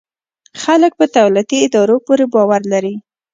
[0.61, 2.95] خلک په دولتي ادارو پوره باور لري.